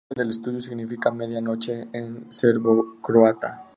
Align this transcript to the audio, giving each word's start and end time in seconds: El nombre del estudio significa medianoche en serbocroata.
El 0.09 0.15
nombre 0.17 0.23
del 0.23 0.29
estudio 0.39 0.61
significa 0.61 1.11
medianoche 1.11 1.87
en 1.93 2.31
serbocroata. 2.31 3.67